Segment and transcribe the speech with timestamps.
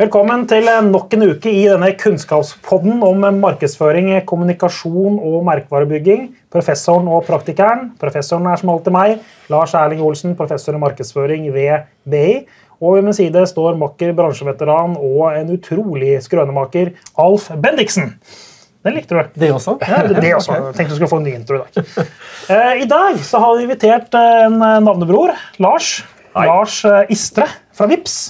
[0.00, 6.22] Velkommen til nok en uke i denne kunnskapspodden om markedsføring, kommunikasjon og merkevarebygging.
[6.48, 7.90] Professoren og praktikeren.
[8.00, 9.18] Professoren er som alltid meg,
[9.52, 12.46] Lars Erling Olsen, professor i markedsføring ved BI.
[12.80, 18.14] Og ved min side står makker, bransjeveteran og en utrolig skrønemaker, Alf Bendiksen.
[18.80, 19.38] Den likte du?
[19.44, 19.76] Det også?
[19.84, 20.56] Ja, det, det også.
[20.62, 22.04] Jeg tenkte du skulle få en ny intro i dag.
[22.48, 25.98] Eh, I dag så har vi invitert en navnebror, Lars.
[26.32, 26.48] Hei.
[26.48, 28.22] Lars eh, Istre fra Vips.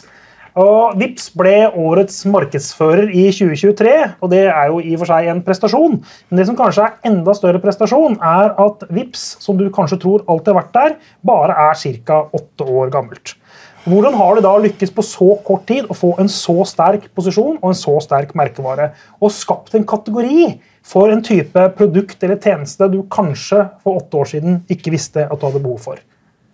[0.59, 5.29] Og Vips ble årets markedsfører i 2023, og det er jo i og for seg
[5.31, 6.01] en prestasjon.
[6.29, 10.25] Men det som kanskje er enda større prestasjon, er at Vips, som du kanskje tror
[10.27, 12.25] alltid har vært der, bare er ca.
[12.35, 13.37] åtte år gammelt.
[13.87, 17.57] Hvordan har du da lykkes på så kort tid å få en så sterk posisjon
[17.63, 18.91] og en så sterk merkevare,
[19.23, 20.51] og skapt en kategori
[20.85, 25.39] for en type produkt eller tjeneste du kanskje for åtte år siden ikke visste at
[25.39, 26.03] du hadde behov for?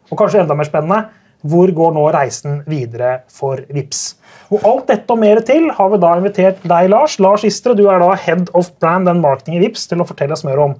[0.06, 1.08] Og kanskje enda mer spennende,
[1.50, 4.04] hvor går nå reisen videre for VIPS?
[4.54, 7.18] Og alt dette og mer til har vi da invitert deg, Lars.
[7.22, 10.36] Lars Istre, du er da Head of Brand and Marketing i VIPS, til å fortelle
[10.36, 10.76] oss mer om.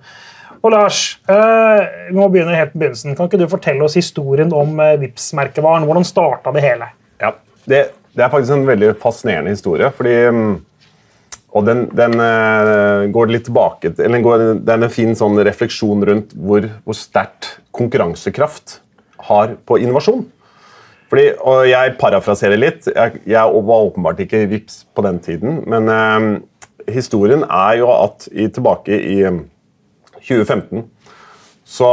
[0.63, 3.17] Og Lars, eh, vi må begynne helt på begynnelsen.
[3.17, 5.87] Kan ikke du fortelle oss historien om eh, VIPS-merkevaren?
[5.87, 6.89] Hvordan starta det hele?
[7.23, 7.35] Ja,
[7.71, 7.83] det,
[8.17, 9.91] det er faktisk en veldig fascinerende historie.
[9.95, 10.57] fordi mm,
[11.57, 15.39] og den, den eh, går litt tilbake til, eller går, Det er en fin sånn
[15.47, 18.81] refleksjon rundt hvor, hvor sterkt konkurransekraft
[19.31, 20.27] har på innovasjon.
[21.17, 22.91] Fordi, og Jeg parafraserer litt.
[22.93, 25.63] Jeg, jeg var åpenbart ikke VIPS på den tiden.
[25.65, 26.27] Men eh,
[26.93, 29.41] historien er jo at i, tilbake i mm,
[30.21, 30.85] 2015
[31.67, 31.89] så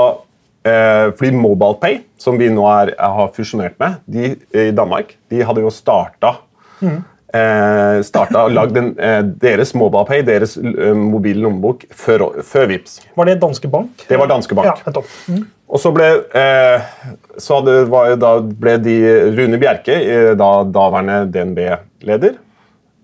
[0.68, 5.64] eh, Fordi MobilePay, som vi nå er, har fusjonert med de, i Danmark, de hadde
[5.64, 6.36] jo starta
[6.84, 13.00] eh, starta og lagd eh, deres MobilePay, deres eh, mobile lommebok, før, før Vips.
[13.16, 14.06] Var det Danske Bank?
[14.10, 14.84] Det var Danske Bank.
[14.86, 15.04] Ja.
[15.28, 15.46] Mm.
[15.72, 16.86] Og så ble, eh,
[17.42, 18.96] så var, da ble de
[19.34, 22.36] Rune Bjerke, eh, da daværende DNB-leder,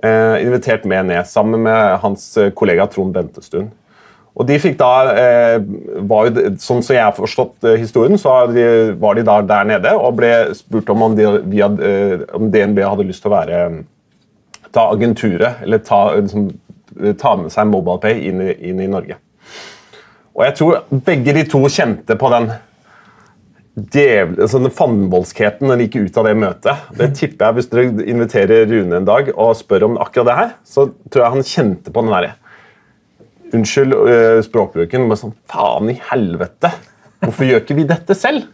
[0.04, 3.72] eh, invitert med ned sammen med hans eh, kollega Trond Bentestuen.
[4.40, 5.58] Og de fikk da, eh,
[6.08, 9.66] var jo, Sånn som jeg har forstått eh, historien, så de, var de da der
[9.68, 13.64] nede og ble spurt om, om, de, hadde, om DNB hadde lyst til å være
[14.76, 16.52] ta agenturet, eller ta, liksom,
[17.18, 19.18] ta med seg MobilePay inn, inn i Norge.
[20.40, 22.46] Og jeg tror begge de to kjente på den
[23.92, 26.86] djevel, altså den de gikk ut av det møtet.
[26.96, 30.54] Det tipper jeg Hvis dere inviterer Rune en dag og spør om akkurat det her,
[30.64, 32.36] så tror jeg han kjente på den derre
[33.50, 36.72] Unnskyld øh, språkbruken, men sånn Faen i helvete!
[37.20, 38.46] Hvorfor gjør ikke vi dette selv?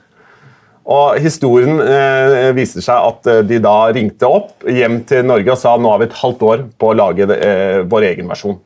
[0.85, 5.59] Og Historien eh, viser seg at eh, de da ringte opp hjem til Norge og
[5.59, 8.57] sa nå har vi et halvt år på å lage eh, vår egen versjon.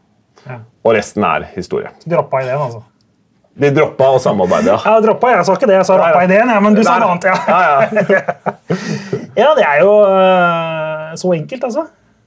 [0.45, 0.59] Ja.
[0.83, 1.91] Og resten er historie.
[2.05, 2.83] Droppa ideen, altså.
[3.59, 4.71] De droppa å samarbeide.
[4.71, 4.79] ja.
[4.85, 6.97] Ja, droppa, Jeg sa ikke det, jeg sa Nei, rappa ideen, ja, men du sa
[7.01, 7.27] noe annet.
[7.27, 7.37] ja.
[7.47, 7.61] Ja,
[8.15, 8.21] ja.
[9.41, 11.85] Ja, det er jo uh, så enkelt, altså.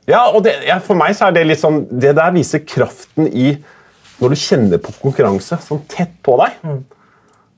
[0.09, 3.29] Ja, og det, ja, For meg så er det litt sånn Det der viser kraften
[3.29, 3.53] i
[4.19, 6.57] Når du kjenner på konkurranse sånn tett på deg,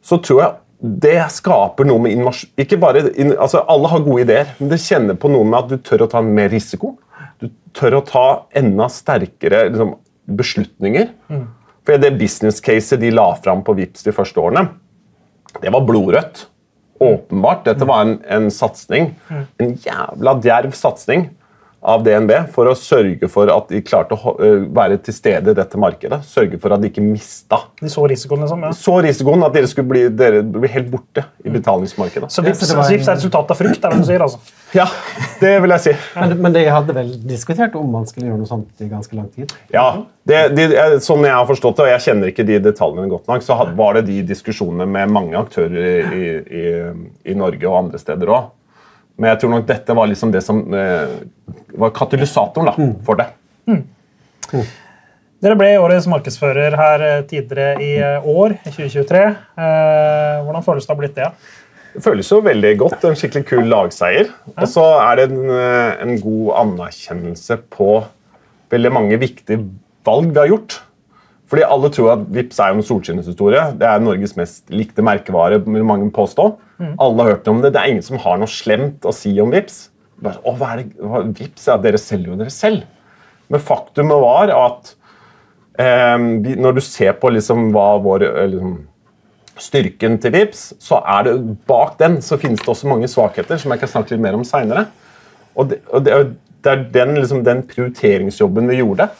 [0.04, 0.52] så tror jeg
[0.84, 3.06] det skaper noe med innovasjon Ikke bare,
[3.40, 6.10] altså Alle har gode ideer, men det kjenner på noe med at du tør å
[6.12, 6.94] ta mer risiko.
[7.40, 8.24] Du tør å ta
[8.56, 9.94] enda sterkere liksom,
[10.40, 11.08] beslutninger.
[11.84, 14.66] For det business caset de la fram på VIPS de første årene,
[15.60, 16.46] det var blodrødt.
[17.04, 17.64] Åpenbart.
[17.66, 19.10] Dette var en, en satsing.
[19.60, 21.28] En jævla djerv satsing
[21.84, 25.56] av DNB for å sørge for at de klarte å øh, være til stede i
[25.58, 26.22] dette markedet.
[26.24, 28.64] Sørge for at de ikke mista De så risikoen, liksom.
[28.64, 28.70] ja.
[28.78, 32.30] så risikoen at dere skulle bli, dere bli helt borte i betalingsmarkedet.
[32.32, 34.24] Så en- Vips er resultatet av frykt, er det du sier?
[34.24, 34.40] altså.
[34.74, 34.88] Ja,
[35.38, 35.92] det vil jeg si.
[36.18, 39.28] Men, men de hadde vel diskutert om man skulle gjøre noe sånt i ganske lang
[39.30, 39.52] tid?
[39.70, 39.84] Ja,
[40.26, 40.64] det, de,
[41.04, 44.00] Sånn jeg har forstått det, og jeg kjenner ikke de detaljene godt nok, så var
[44.00, 46.64] det de diskusjonene med mange aktører i, i,
[47.30, 48.50] i Norge og andre steder òg.
[49.18, 51.18] Men jeg tror nok dette var liksom det som eh,
[51.78, 53.28] var katalysatoren da, for det.
[55.44, 59.20] Dere ble årets markedsfører her eh, tidligere i eh, år, i 2023.
[59.60, 61.28] Eh, hvordan føles det å ha blitt det?
[61.94, 63.04] Det føles jo veldig godt.
[63.06, 64.32] En skikkelig kul lagseier.
[64.56, 67.90] Og så er det en, eh, en god anerkjennelse på
[68.74, 69.60] veldig mange viktige
[70.06, 70.80] valg vi har gjort.
[71.52, 73.62] Fordi alle tror at Vips er jo en solskinnshistorie.
[73.78, 75.60] Det er Norges mest likte merkevare.
[75.62, 76.48] vil mange påstå.
[76.82, 77.72] Alle har hørt om det.
[77.74, 79.88] Det er ingen som har noe slemt å si om Vips.
[80.24, 80.86] Bare, Å, hva er det?
[80.98, 82.84] Hva, Vips, ja, dere selger jo dere selv.
[83.52, 84.94] Men faktumet var at
[85.78, 88.76] eh, vi, når du ser på liksom hva vår eh, liksom,
[89.60, 91.36] styrken til Vips, så er det
[91.68, 94.46] bak den så finnes det også mange svakheter som jeg kan snakke litt mer om
[94.46, 94.88] seinere.
[95.54, 96.16] Og, det, og det,
[96.64, 99.10] det er den, liksom, den prioriteringsjobben vi gjorde.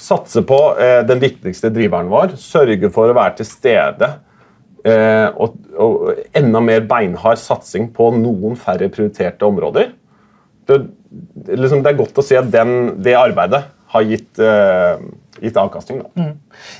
[0.00, 2.34] Satse på eh, den viktigste driveren vår.
[2.40, 4.10] Sørge for å være til stede.
[4.86, 9.94] Eh, og, og enda mer beinhard satsing på noen færre prioriterte områder.
[10.66, 10.82] det,
[11.48, 15.02] liksom, det er godt å se at den, det arbeidet har gitt, eh,
[15.42, 16.02] gitt avkastning.
[16.04, 16.28] Da.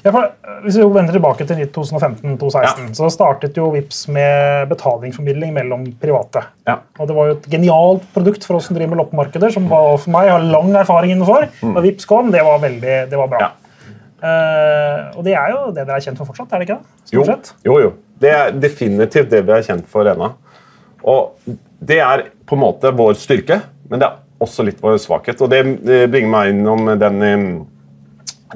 [0.04, 5.54] Ja, for, eh, hvis vi vender tilbake til 2015-2016, så startet jo Vips med betalingsformidling
[5.56, 6.46] mellom private.
[6.66, 6.80] Ja.
[6.98, 9.96] Og Det var jo et genialt produkt for oss som driver med loppemarkeder, som var,
[9.98, 11.48] for meg har lang erfaring innenfor.
[11.62, 13.38] Da Vips kom, det var veldig, det var bra.
[13.38, 13.46] Mm.
[13.50, 13.65] Ja.
[14.16, 17.12] Eh, og det er jo det dere er kjent for fortsatt, er det ikke det?
[17.12, 17.24] Jo,
[17.68, 17.90] jo, jo.
[18.20, 20.30] Det er definitivt det vi er kjent for ennå.
[21.06, 23.60] Og det er på en måte vår styrke,
[23.90, 25.42] men det er også litt vår svakhet.
[25.44, 25.62] Og det
[26.10, 27.66] bringer meg innom den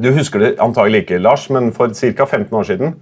[0.01, 2.25] Du husker det antagelig ikke, Lars, men for ca.
[2.25, 2.95] 15 år siden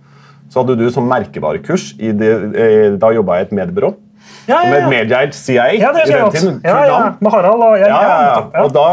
[0.49, 3.93] så hadde du som merkevarekurs i det, eh, Da jobba jeg i et mediebyrå.
[4.49, 4.89] Ja, ja, ja, et ja.
[4.89, 5.67] medieeid CIA.
[5.77, 6.65] ja, det husker jeg godt.
[6.65, 7.89] Ja, ja, med Harald og jeg.
[7.89, 8.39] Ja, ja, ja.
[8.55, 8.63] ja.
[8.65, 8.87] Og da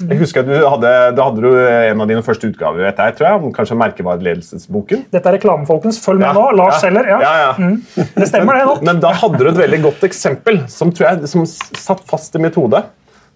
[0.00, 3.16] jeg husker at du hadde, da hadde du en av dine første utgaver, vet jeg,
[3.18, 5.02] tror jeg, om kanskje merkevareledelsesboken.
[5.12, 5.98] Dette er reklame, folkens.
[6.00, 6.46] Følg med Ja, nå.
[6.56, 7.10] Lars ja, selger.
[7.10, 7.18] Ja.
[7.20, 8.06] ja, mm.
[8.14, 8.64] Det stemmer, det.
[8.70, 8.86] nok.
[8.88, 12.42] Men da hadde du et veldig godt eksempel som tror jeg som satt fast i
[12.42, 12.82] mitt hode.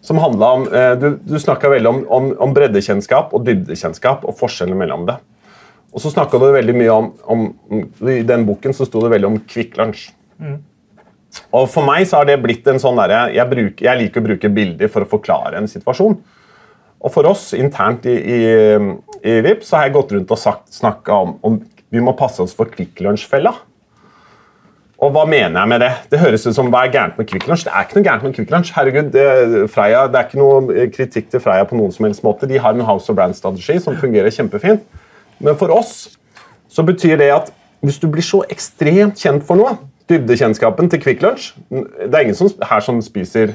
[0.05, 4.37] Som handlet om, eh, Du, du snakka veldig om, om, om breddekjennskap og dybdekjennskap og
[4.41, 5.17] forskjellen mellom det.
[5.95, 7.45] Og så snakka du veldig mye om, om
[8.11, 10.09] I den boken så sto det veldig om Kvikk Lunsj.
[11.55, 14.51] Og For meg så har det blitt en sånn derre jeg, jeg liker å bruke
[14.55, 16.19] bilder for å forklare en situasjon.
[17.05, 18.41] Og for oss internt i, i,
[19.29, 21.61] i VIP så har jeg gått rundt og sagt, snakka om, om
[21.93, 23.53] vi må passe oss for Kvikk Lunsj-fella.
[25.05, 25.91] Og hva mener jeg med det?
[26.09, 27.67] Det høres ut som hva er gærent med Kvikk Lunsj.
[27.67, 28.71] Det er ikke noe gærent med Kvikk Lunsj.
[28.73, 29.25] Herregud, det,
[29.75, 32.49] Freia, det er ikke noe kritikk til Freia på noen som helst måte.
[32.49, 34.87] De har en house of brand-strategi som fungerer kjempefint.
[35.45, 36.15] Men for oss
[36.73, 37.53] så betyr det at
[37.85, 39.77] hvis du blir så ekstremt kjent for noe,
[40.09, 43.55] dybdekjennskapen til Kvikk Lunsj Det er ingen som, her som spiser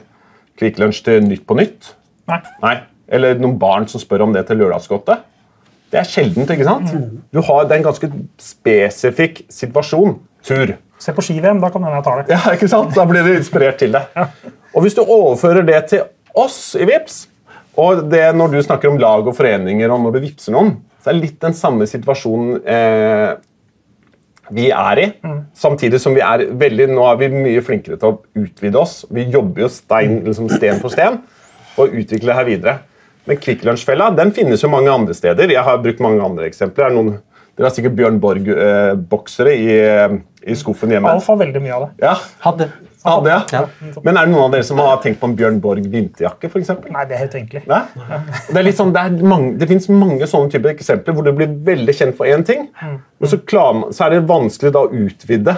[0.59, 1.93] Kvikk Lunsj til Nytt på Nytt.
[2.29, 2.39] Nei.
[2.61, 2.77] Nei.
[3.09, 5.25] Eller noen barn som spør om det til lørdagsgodtet.
[5.89, 6.51] Det er sjeldent.
[6.53, 6.91] ikke sant?
[7.33, 8.11] Du har, det er en ganske
[8.43, 10.19] spesifikk situasjon.
[10.45, 10.75] Tur.
[11.01, 12.29] Se på ski-VM, da kan hende jeg tar det.
[12.35, 12.93] Ja, ikke sant?
[12.95, 14.03] Da blir du inspirert til det.
[14.75, 16.05] Og hvis du overfører det til
[16.37, 17.23] oss i VIPS,
[17.79, 21.09] og det når du snakker om lag og foreninger, og når du vipser noen, så
[21.09, 23.29] er det litt den samme situasjonen eh,
[24.53, 25.07] vi er i.
[25.57, 29.01] Samtidig som vi er veldig, nå er vi mye flinkere til å utvide oss.
[29.13, 31.21] Vi jobber jo stein, liksom sten for sten
[31.79, 32.75] og utvikler det her videre.
[33.29, 35.51] Men Kvikk Lunsj-fella den finnes jo mange andre steder.
[35.53, 36.87] Jeg har brukt mange andre eksempler.
[36.87, 37.19] Er Noen,
[37.53, 40.15] dere har sikkert Bjørn Borg-boksere i, eh,
[40.49, 41.11] i skuffen hjemme.
[41.11, 42.07] Alf har veldig mye av det.
[42.07, 42.67] Ja, Hadde.
[43.03, 43.43] hadde ja.
[43.53, 43.61] Ja.
[44.01, 46.49] Men er det noen av dere som har tenkt på en Bjørn Borg vinterjakke?
[46.49, 46.89] For eksempel?
[46.95, 47.67] Nei, det er helt enkelt.
[47.69, 47.83] Nei?
[48.47, 51.31] Det, er litt sånn, det, er mange, det finnes mange sånne typer eksempler hvor du
[51.37, 55.03] blir veldig kjent for én ting, men så, klarer, så er det vanskelig da å
[55.03, 55.57] utvide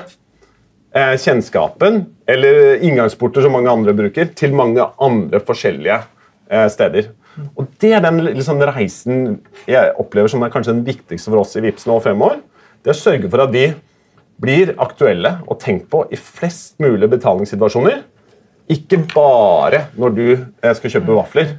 [0.91, 6.01] eh, kjennskapen, eller inngangsporter som mange andre bruker, til mange andre forskjellige
[6.51, 7.13] eh, steder.
[7.55, 9.39] Og Det er den liksom, reisen
[9.69, 12.41] jeg opplever som er kanskje den viktigste for oss i Vipps nå fremover.
[12.81, 13.69] Det er å sørge for at vi
[14.41, 18.01] blir aktuelle og tenkt på i flest mulig betalingssituasjoner.
[18.71, 21.53] Ikke bare når du eh, skal kjøpe vafler.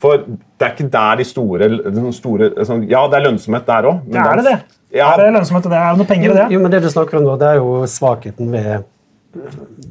[0.00, 3.88] For det er ikke der de store, de store sånn, Ja, det er lønnsomhet der
[3.90, 4.06] òg.
[4.14, 4.58] Ja, er det det?
[4.96, 5.80] Ja, Er det lønnsomhet og det?
[5.80, 6.46] Er det noe penger i det?
[6.54, 8.86] Jo, men det du snakker om nå, det er jo svakheten ved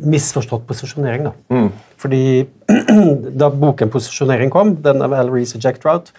[0.04, 1.24] misforstått posisjonering.
[1.24, 1.32] da.
[1.50, 1.72] Mm.
[1.98, 2.48] Fordi
[3.40, 6.12] da boken 'Posisjonering' kom, den av Alarise Reese og Jack Trout,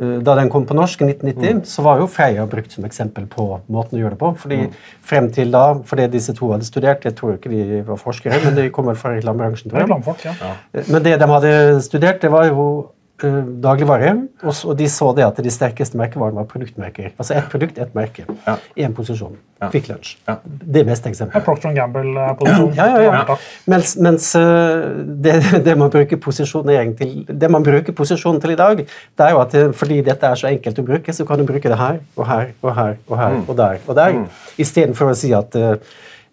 [0.00, 1.62] eh, da den kom på norsk i 1990, Mm.
[1.64, 4.36] så var jo Freia brukt som eksempel på måten å gjøre det på.
[4.38, 4.72] fordi Mm.
[5.02, 8.54] frem til da, fordi disse to hadde studert, jeg tror ikke de var forskere, men
[8.54, 10.16] de kommer fra reklamebransjen, tror jeg.
[10.24, 10.82] Ja.
[10.88, 12.88] Men det de hadde studert, det var jo
[13.22, 14.12] eh, dagligvare.
[14.42, 17.12] Og, og de så det at de sterkeste merkevarene var produktmerker.
[17.18, 18.26] Altså ett produkt, ett merke.
[18.46, 18.56] Ja.
[18.76, 19.36] Én posisjon.
[19.62, 19.68] Ja.
[19.70, 20.16] Kvikk Lunsj.
[20.26, 20.36] Ja.
[20.44, 21.44] Det er beste eksempelet.
[21.46, 22.72] Procter Gamble-posisjon.
[22.76, 23.36] Ja, ja, ja.
[23.70, 24.86] Mens, mens eh,
[25.26, 29.36] det, det, man bruker posisjonering til, det man bruker posisjonen til i dag, det er
[29.36, 31.78] jo at det, fordi dette er så enkelt å bruke, så kan du bruke det
[31.80, 34.18] her og her og her og her og der og der.
[34.60, 35.78] Istedenfor å si at eh,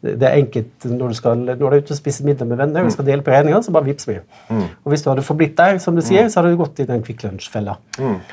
[0.01, 2.87] det er enkelt når du, skal, når du er ute og spiser middag med venner
[2.87, 4.15] og skal dele på regninga, så bare vips vi.
[4.49, 7.03] Og hvis du hadde forblitt der, som du sier, så hadde du gått i den
[7.05, 7.75] Kvikk Lunsj-fella.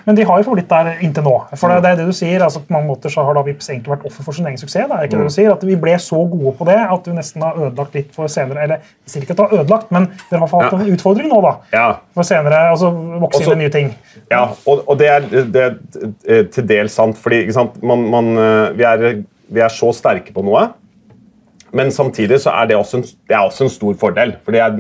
[0.06, 1.34] Men de har jo forblitt der inntil nå.
[1.60, 3.68] For det, det er det du sier, altså På mange måter så har da Vips
[3.68, 4.88] egentlig vært offer for sin egen suksess.
[4.88, 7.16] Det er ikke det du sier, at Vi ble så gode på det at vi
[7.18, 10.08] nesten har ødelagt litt for senere Eller jeg sier ikke at du har ødelagt, men
[10.30, 10.78] dere har fått Ja.
[10.80, 11.52] en utfordring nå, da.
[11.76, 11.87] Ja.
[12.16, 13.92] For senere altså vokse inn i nye ting.
[14.30, 15.76] Ja, og, og det, er, det er
[16.28, 19.22] eh, til dels sant, fordi ikke sant, man, man, eh, vi, er,
[19.52, 20.66] vi er så sterke på noe,
[21.76, 24.34] men samtidig så er det også en, det er også en stor fordel.
[24.44, 24.76] For det er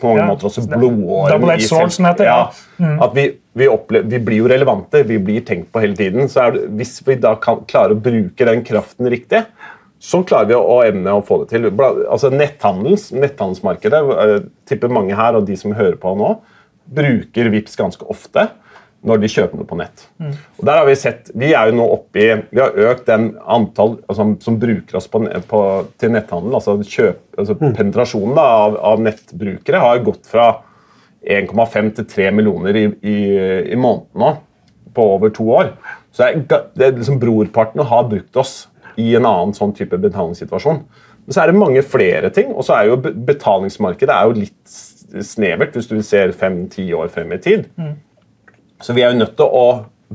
[0.00, 2.42] på mange Ja, måter også så blodåren i heter, ja.
[2.76, 2.98] Mm.
[3.06, 3.24] At vi,
[3.56, 6.28] vi, opplever, vi blir jo relevante, vi blir tenkt på hele tiden.
[6.28, 9.46] Så det, hvis vi da kan klare å bruke den kraften riktig,
[10.02, 11.70] så klarer vi å, evne å få det til.
[12.04, 14.36] Altså netthandels, Netthandelsmarkedet, eh,
[14.68, 16.34] tipper mange her, og de som hører på nå,
[16.96, 18.50] bruker VIPS ganske ofte
[19.06, 20.06] når de kjøper noe på nett.
[20.58, 23.36] Og der har Vi sett, vi er jo nå oppe i, vi har økt den
[23.46, 25.60] antall altså, som bruker oss på, på,
[25.98, 26.54] til netthandel.
[26.54, 30.48] altså, kjøp, altså Penetrasjonen da, av, av nettbrukere har gått fra
[31.26, 33.18] 1,5 til 3 millioner i, i,
[33.74, 34.32] i måneden nå,
[34.94, 35.74] på over to år.
[36.14, 39.98] Så det er, det er liksom brorparten har brukt oss i en annen sånn type
[40.00, 40.80] betalingssituasjon.
[41.26, 44.76] Men så er det mange flere ting, og så er jo betalingsmarkedet er jo litt
[45.26, 47.66] snevert hvis du ser fem-ti år frem i tid.
[48.82, 49.66] Så vi er jo nødt til å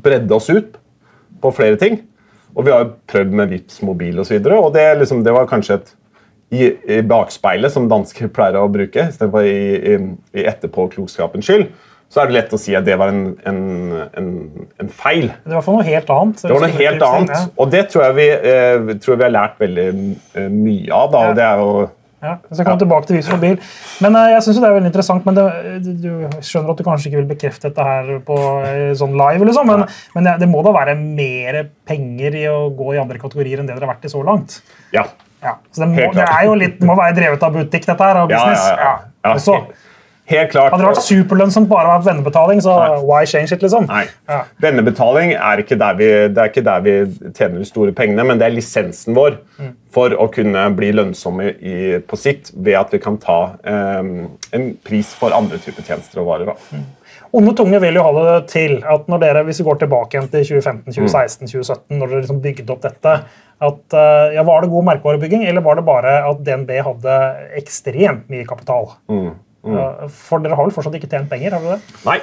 [0.01, 0.77] bredde oss ut
[1.41, 2.01] på flere ting.
[2.55, 4.21] Og vi har jo prøvd med Vips mobil osv.
[4.21, 5.93] Og, så videre, og det, liksom, det var kanskje et
[6.51, 9.61] i, i bakspeilet, som dansker pleier å bruke, istedenfor i,
[9.93, 9.93] i,
[10.35, 11.69] i etterpåklokskapens skyld,
[12.11, 13.61] så er det lett å si at det var en, en,
[14.19, 14.31] en,
[14.83, 15.29] en feil.
[15.45, 16.41] Det var fall noe helt annet.
[16.43, 19.63] Det var noe helt annet, og det tror jeg vi, eh, tror vi har lært
[19.63, 21.13] veldig eh, mye av.
[21.13, 21.71] Da, og det er jo
[22.21, 23.55] Ja, så jeg kommer tilbake til for bil.
[24.05, 25.45] Men eh, jeg synes jo det er veldig interessant, men det,
[26.03, 26.09] du,
[26.45, 28.37] skjønner at du kanskje ikke vil bekrefte dette her på
[28.67, 32.59] eh, sånn live, liksom, men, men det, det må da være mer penger i å
[32.77, 34.61] gå i andre kategorier enn det dere har vært i så langt?
[34.93, 35.07] Ja.
[35.41, 38.19] Ja, så det må, det er jo litt, må være drevet av butikk, dette her,
[38.21, 38.67] og Ja, business.
[38.69, 38.91] ja, ja.
[39.25, 39.31] ja.
[39.33, 39.55] Også,
[40.31, 40.71] Helt klart.
[40.73, 43.01] hadde det vært superlønnsomt bare ha vennebetaling, så Nei.
[43.09, 43.85] why change it, liksom?
[43.91, 44.05] Nei.
[44.31, 44.41] Ja.
[44.63, 46.95] Vennebetaling er ikke, der vi, det er ikke der vi
[47.37, 49.75] tjener de store pengene, men det er lisensen vår Mm.
[49.93, 53.99] for å kunne bli lønnsomme i, på sikt ved at vi kan ta eh,
[54.57, 56.49] en pris for andre typer tjenester og varer.
[56.49, 56.79] Da.
[57.37, 60.31] Onde tunge vil jo ha det til at når dere, hvis vi går tilbake igjen
[60.33, 60.95] til 2015, Mm.
[60.97, 63.13] 2016, 2017, når dere liksom bygde opp dette,
[63.61, 67.19] at eh, ja, var det god merkevarebygging, eller var det bare at DNB hadde
[67.61, 68.89] ekstremt mye kapital?
[69.11, 69.31] Mm.
[69.61, 71.55] Eh, For dere har vel fortsatt ikke tjent penger?
[71.55, 72.03] har dere det?
[72.07, 72.17] Nei,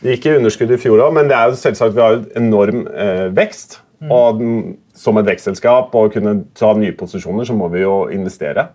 [0.00, 2.26] det gikk i underskudd i fjor òg, men det er jo selvsagt vi har jo
[2.40, 3.80] enorm eh, vekst.
[4.00, 4.12] Mm.
[4.16, 4.60] Og mm,
[4.96, 8.70] som et vekstselskap og kunne ta nye posisjoner, så må vi jo investere.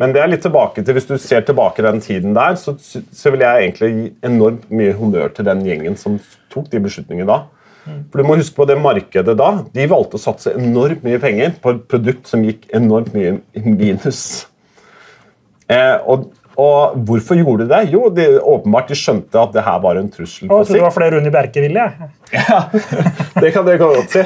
[0.00, 3.30] Men det er litt tilbake til, hvis du ser tilbake den tiden der, så, så
[3.30, 6.16] vil jeg egentlig gi enormt mye honnør til den gjengen som
[6.50, 7.44] tok de beslutningene da.
[7.84, 8.00] Mm.
[8.10, 9.50] For du må huske på det markedet da.
[9.76, 13.62] De valgte å satse enormt mye penger på et produkt som gikk enormt mye i
[13.62, 14.24] minus.
[15.70, 17.80] Eh, og, og hvorfor gjorde de det?
[17.90, 20.76] Jo, de, åpenbart de skjønte at det her var en trussel Og, på sikt.
[20.76, 21.86] det var flere Rune Bjerke-vilje.
[23.42, 24.22] Det kan dere godt si.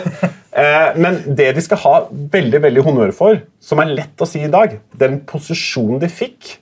[0.59, 1.95] Eh, men det de skal ha
[2.33, 6.55] veldig veldig honnør for, som er lett å si i dag, den posisjonen de fikk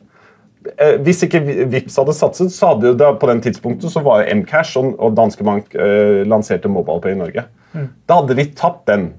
[0.77, 1.41] eh, Hvis ikke
[1.73, 4.93] Vips hadde satset, så hadde jo det, på den tidspunktet så var jo Mcash og,
[4.99, 7.47] og Danske Bank eh, lanserte MobilePay i Norge.
[8.07, 9.11] Da hadde de tatt den,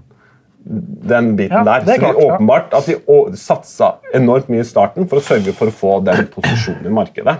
[0.67, 1.85] den biten Ja, der.
[1.85, 5.53] er Så det er åpenbart at de satsa enormt mye i starten for å sørge
[5.55, 7.37] for å få den posisjonen i markedet.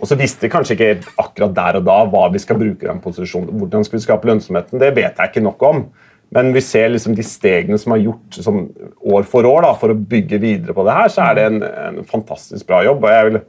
[0.00, 3.02] Og så visste de kanskje ikke akkurat der og da hva vi skal bruke den
[3.04, 3.52] posisjonen.
[3.60, 4.80] Hvordan skal vi skape lønnsomheten?
[4.80, 5.82] Det vet jeg ikke nok om.
[6.30, 8.62] Men vi ser liksom de stegene som er gjort som
[9.02, 11.58] år for år da, for å bygge videre på det her, så er det en,
[11.64, 13.02] en fantastisk bra jobb.
[13.02, 13.40] og jeg vil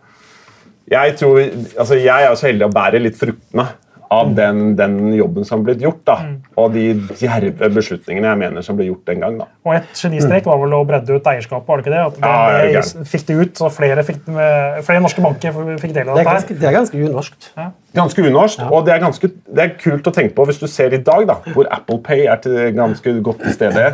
[0.92, 1.38] jeg, tror,
[1.80, 3.68] altså jeg er så heldig å bære litt fruktene
[4.12, 6.02] av den, den jobben som blitt gjort.
[6.06, 6.18] da,
[6.60, 6.82] Og de
[7.16, 9.38] djerve beslutningene jeg mener som ble gjort den gang.
[9.40, 9.46] da.
[9.64, 12.02] Og et genistrek var vel å bredde ut eierskapet, var det ikke det?
[12.06, 12.34] At Ja,
[12.68, 16.10] ja, det fikk det ut, så flere, fikk, det med- flere norske banker fikk del
[16.10, 16.36] av Det er dette.
[16.36, 17.50] ganske, det er ganske unorskt.
[17.96, 20.94] Ganske unorskt, og det er, ganske, det er kult å tenke på hvis du ser
[20.94, 23.88] i dag, da, hvor Apple Pay er til, ganske godt til stede.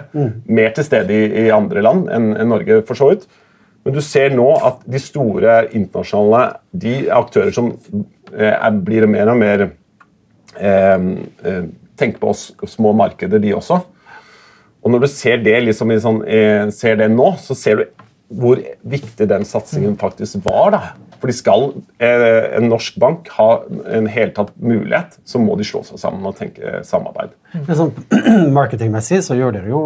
[0.47, 3.27] Mer til stede i, i andre land enn en Norge, for så vidt.
[3.85, 7.69] Men du ser nå at de store internasjonale de aktører som
[8.35, 9.69] eh, er, blir mer og mer
[10.59, 10.97] eh,
[11.43, 13.81] eh, tenker på oss små markeder, de også.
[14.83, 18.59] Og når du ser det, liksom i eh, ser det nå, så ser du hvor
[18.83, 20.71] viktig den satsingen faktisk var.
[20.75, 20.81] da.
[21.17, 21.69] For de skal
[22.03, 23.47] eh, en norsk bank ha
[23.97, 27.33] en heltatt mulighet, så må de slå seg sammen og tenke samarbeid.
[27.55, 27.93] Men sånn
[28.57, 29.81] marketingmessig så gjør dere jo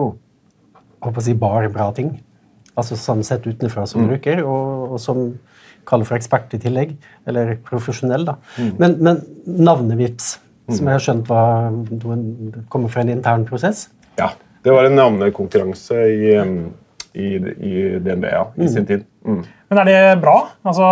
[1.01, 2.15] håper si, bare bra ting.
[2.77, 5.23] Altså sånn sett utenfra som bruker, og, og som
[5.87, 6.95] kaller for ekspert i tillegg.
[7.29, 8.37] Eller profesjonell, da.
[8.79, 10.35] Men, men navnet Vips,
[10.77, 14.29] som jeg har skjønt var, noen- kommer fra en intern prosess Ja,
[14.63, 16.35] Det var en navnekonkurranse i,
[17.17, 19.05] i, i DNB ja, i sin tid.
[19.25, 19.41] Mm.
[19.71, 20.35] Men er det bra?
[20.63, 20.85] Altså,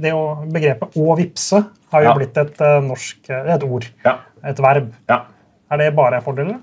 [0.00, 2.14] det å, begrepet 'å vippse' har jo Ja.
[2.14, 3.86] blitt et eh, norsk et ord.
[4.04, 4.18] Ja.
[4.44, 4.92] Et verb.
[5.08, 5.22] Ja.
[5.70, 6.58] Er det bare fordeler?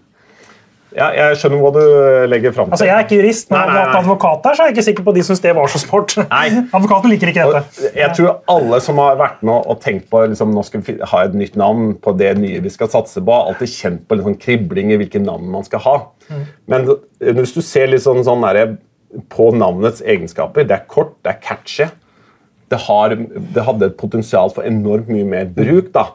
[0.96, 1.82] Ja, jeg skjønner hva du
[2.32, 2.75] legger fram til.
[2.78, 5.06] Altså, Jeg er ikke jurist, men hadde hatt advokat der, så er jeg ikke sikker
[5.06, 6.16] på at de syns det var så smart.
[6.32, 6.46] Nei.
[6.70, 7.90] Advokaten liker ikke dette.
[7.92, 10.98] Og Jeg tror alle som har vært med og tenkt på liksom, nå skal vi
[11.12, 14.30] ha et nytt navn på det nye vi skal satse på, alltid kjent på litt
[14.30, 15.96] sånn kribling i hvilke navn man skal ha.
[16.72, 16.88] Men
[17.20, 18.78] hvis du ser litt sånn, sånn der,
[19.32, 21.86] på navnets egenskaper Det er kort, det er catchy.
[22.72, 23.14] Det, har,
[23.56, 25.92] det hadde et potensial for enormt mye mer bruk.
[25.94, 26.08] da.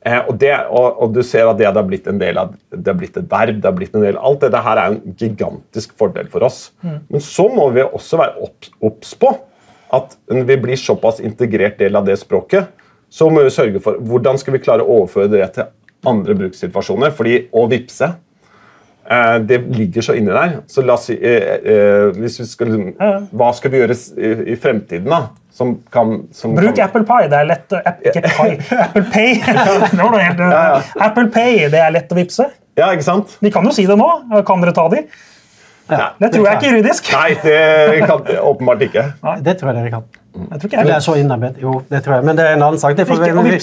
[0.00, 2.88] Eh, og, det, og, og du ser at det har blitt en del av det
[2.88, 3.58] har blitt et verb.
[3.60, 6.70] det har blitt en del, Alt dette her er en gigantisk fordel for oss.
[6.82, 8.48] Men så må vi også være
[8.80, 9.34] obs- på
[9.92, 12.68] at vi blir såpass integrert del av det språket,
[13.10, 15.64] så må vi sørge for hvordan skal vi klare å overføre det til
[16.06, 17.10] andre brukssituasjoner.
[17.10, 18.06] fordi å vippse
[19.10, 20.60] eh, det ligger så inni der.
[20.70, 22.72] Så la oss si eh, eh, hvis vi skal,
[23.34, 25.10] Hva skal vi gjøre i, i fremtiden?
[25.10, 25.26] da?
[25.60, 27.28] Som kan som Bruk kan, Apple Pie.
[27.32, 28.58] Det er lett å- app, Ikke Pie.
[28.88, 29.34] Apple Pay.
[29.96, 32.48] Det var helt, Apple Pay, det er lett å vippse.
[32.80, 33.36] Ja, ikke sant?
[33.44, 34.08] De kan jo si det nå.
[34.48, 35.04] Kan dere ta de?
[35.90, 36.12] Ja.
[36.22, 37.08] Det tror jeg ikke er juridisk.
[37.16, 39.02] Nei, det kan åpenbart ikke.
[39.42, 40.04] Det tror jeg dere kan.
[40.38, 41.58] Jeg tror ikke For det er så innarbeidet.
[41.64, 42.26] Jo, det tror jeg.
[42.28, 42.94] Men det er en annen sak.
[42.94, 43.08] Ikke-
[43.42, 43.56] vi-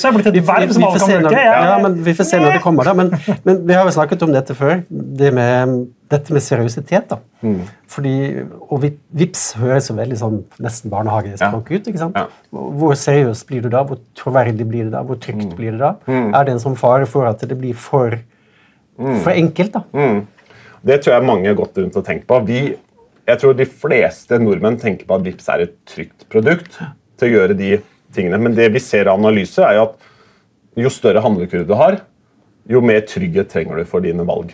[0.91, 1.37] får se når-
[1.69, 2.93] Ja, men vi får se når det kommer, da.
[2.99, 3.13] Men,
[3.47, 4.83] men vi har jo snakket om dette før.
[4.91, 7.17] Det med, dette med seriøsitet, da.
[7.43, 7.61] Mm.
[7.87, 8.13] Fordi,
[8.71, 11.87] og vi- vips høres jo veldig sånn nesten barnehagespråk ut.
[11.87, 12.15] ikke sant?
[12.15, 12.27] Ja.
[12.53, 13.83] Hvor seriøst blir du da?
[13.83, 15.03] Hvor troverdig blir det da?
[15.03, 15.21] Hvor Mm.
[15.25, 15.95] trygt blir det da?
[16.07, 18.19] Er det en sånn fare for at det blir for,
[18.97, 19.71] for enkelt?
[19.73, 19.83] da?
[20.85, 22.39] Det tror jeg mange har gått rundt og tenkt på.
[22.45, 22.75] Vi,
[23.27, 26.77] jeg tror de fleste nordmenn tenker på at Vips er et trygt produkt
[27.17, 27.81] til å gjøre de
[28.13, 28.39] tingene.
[28.39, 29.95] Men det vi ser av analyser, er jo at
[30.77, 31.99] jo større handlekurv du har,
[32.69, 34.53] jo mer trygghet trenger du for dine valg.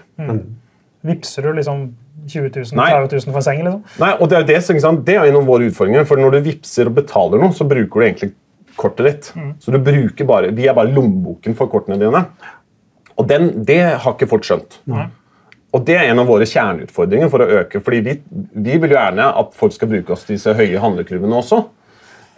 [1.03, 1.81] Vipser du liksom
[2.27, 3.63] 20 000-30 000 for en seng?
[3.65, 3.81] liksom?
[3.99, 5.05] Nei, og Det er jo det, sant?
[5.05, 6.05] det er en av våre utfordringer.
[6.07, 8.31] for Når du vipser og betaler noe, så bruker du egentlig
[8.79, 9.33] kortet ditt.
[9.59, 12.25] Så du bruker bare, Vi er bare lommeboken for kortene dine.
[13.17, 14.79] Og den, det har ikke folk skjønt.
[15.73, 17.81] Og Det er en av våre kjerneutfordringer for å øke.
[17.83, 18.21] fordi vi,
[18.55, 21.63] vi vil jo gjerne at folk skal bruke oss til disse høye handlekurvene også.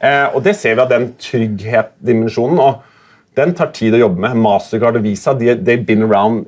[0.01, 2.59] Eh, og det ser vi av den trygghetsdimensjonen.
[2.59, 2.81] og
[3.35, 4.37] Den tar tid å jobbe med.
[4.39, 6.45] Mastercard og Visa de, they've been around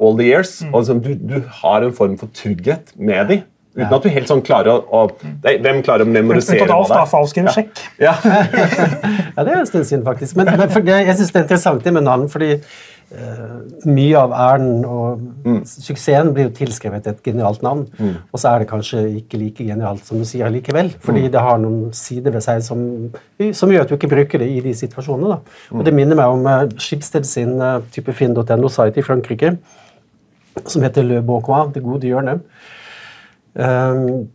[0.00, 0.58] all the years.
[0.72, 3.44] og liksom, du, du har en form for trygghet med dem.
[3.76, 6.76] Uten at du helt sånn klarer å, å de, Hvem klarer å memorisere Uten at
[6.78, 7.18] Alf hva det er?
[7.20, 7.82] avskriver sjekk.
[8.00, 8.14] Ja.
[9.36, 10.36] Ja, det er en stund siden, faktisk.
[10.40, 12.54] Men, men for, det- jeg syns det er interessant det med navn, fordi
[13.06, 15.20] mye av æren og
[15.68, 17.84] suksessen blir jo tilskrevet et genialt navn.
[18.32, 20.90] Og så er det kanskje ikke like genialt som du sier likevel.
[21.04, 22.80] Fordi det har noen sider ved seg som,
[23.54, 25.36] som gjør at du ikke bruker det i de situasjonene.
[25.36, 25.58] Da.
[25.78, 29.54] Og det minner meg om uh, Schibsted sin uh, type finn.no-site i Frankrike,
[30.66, 32.42] som heter Le Beaucois, Det gode hjørnet.
[33.54, 34.26] Um,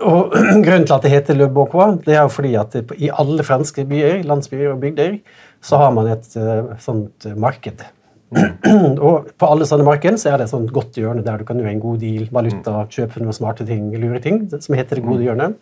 [0.00, 0.34] og
[0.64, 3.44] Grunnen til at det heter Le Beaucois, det er jo fordi at det, i alle
[3.44, 5.20] franske byer, landsbyer og bygder
[5.64, 7.82] så har man et eh, sånt marked.
[7.82, 7.88] marked.
[9.06, 11.58] og på alle sånne markeder så er det et sånt godt hjørne der du kan
[11.58, 15.26] gjøre en god deal, valuta, kjøpe noen smarte ting, lure ting, som heter Det gode
[15.26, 15.56] hjørnet.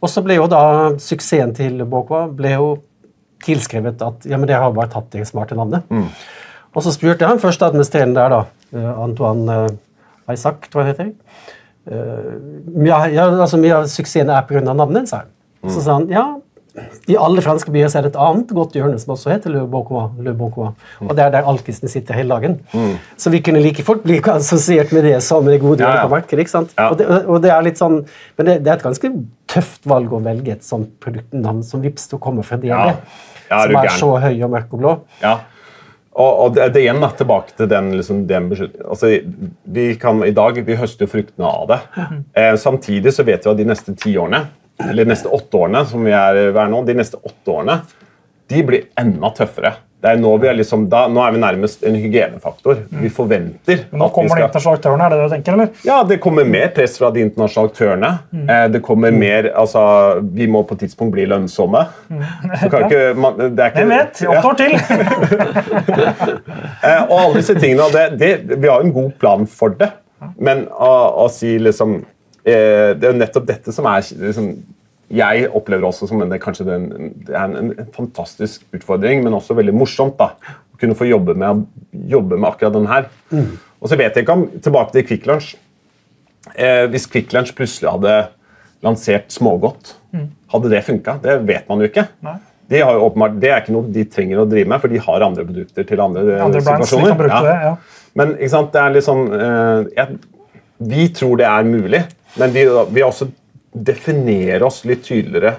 [0.00, 0.62] Og så ble jo da
[1.00, 2.70] suksessen til Bokwa ble jo
[3.44, 5.84] tilskrevet at ja, men det har bare tatt det smarte navnet.
[6.76, 10.96] Og så spurte han første administrerende der, da, eh, Antoine eh, Isaac, tror jeg det
[10.96, 11.14] heter.
[11.86, 14.58] Uh, ja, ja, altså Mye av suksessen er pga.
[14.66, 15.28] navnet, sa han.
[15.70, 16.24] Så sa han ja,
[17.08, 19.62] i alle franske byer så er det et annet godt hjørne som også heter Le
[19.70, 20.10] Beaucois.
[20.22, 20.74] Le Beaucois.
[21.04, 22.58] Og det er der alkisene sitter hele dagen.
[23.16, 26.06] Så vi kunne like fort bli assosiert med det som det gode Ja, hjørnet ja.
[26.08, 26.44] på markedet.
[26.44, 26.76] ikke sant?
[26.76, 26.90] Ja.
[26.90, 28.02] Og, det, og det er litt sånn,
[28.36, 29.12] Men det, det er et ganske
[29.50, 32.70] tøft valg å velge et sånt produktnavn som Vipps til kommer fra DNB.
[32.72, 32.94] Ja.
[33.46, 34.94] Ja, som er så høy og mørk og blå.
[35.22, 35.36] Ja.
[36.16, 38.86] Og, og det, det igjen da, tilbake til den, liksom, den beslutningen.
[38.88, 39.10] Altså,
[39.76, 41.78] vi kan, I dag vi høster jo fruktene av det.
[42.32, 44.46] Eh, samtidig så vet vi at de neste ti årene,
[44.82, 47.80] eller de neste åtte årene, som vi er, vi er nå, de neste åtte årene,
[48.50, 49.74] de blir enda tøffere.
[49.96, 52.82] Det er nå, vi er liksom, da, nå er vi nærmest en hygienefaktor.
[53.00, 55.56] Vi forventer Men nå kommer de internasjonale aktørene, er det det du tenker?
[55.56, 55.70] eller?
[55.88, 58.10] ja, det kommer mer press fra de internasjonale aktørene.
[58.44, 59.82] Eh, det kommer mer, altså,
[60.36, 61.86] Vi må på et tidspunkt bli lønnsomme.
[62.70, 64.22] Kan ikke, man, det er ikke, Hvem vet?
[64.30, 64.76] Åtte år til!
[66.86, 69.88] Eh, og alle disse tingene, det, det, Vi har en god plan for det,
[70.38, 70.90] men å,
[71.24, 71.96] å si liksom
[72.46, 74.52] Det er nettopp dette som er liksom,
[75.10, 78.62] Jeg opplever også som en, det, kanskje det er en, det er en, en fantastisk
[78.74, 80.16] utfordring, men også veldig morsomt.
[80.18, 80.32] da,
[80.74, 81.64] Å kunne få jobbe med,
[82.10, 83.08] jobbe med akkurat den her.
[83.80, 85.54] Og så vet jeg ikke om Tilbake til Kvikk Lunsj.
[86.54, 88.16] Eh, hvis Kvikk Lunsj plutselig hadde
[88.86, 89.96] lansert smågodt,
[90.52, 91.16] hadde det funka?
[91.22, 92.06] Det vet man jo ikke.
[92.22, 92.36] Nei.
[92.70, 94.98] De har jo åpenbart, det er ikke noe de trenger å drive med, for de
[94.98, 97.12] har andre produkter til andre, eh, Andre brands de situasjoner.
[97.14, 97.42] kan bruke Ja.
[97.46, 97.76] det, ja.
[98.18, 100.18] Men ikke sant, det er litt sånn eh, jeg,
[100.90, 102.00] Vi tror det er mulig,
[102.40, 103.28] men vi, vi også
[103.76, 105.56] definerer oss litt tydeligere